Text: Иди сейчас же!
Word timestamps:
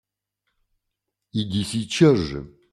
Иди 1.31 1.63
сейчас 1.63 2.17
же! 2.17 2.47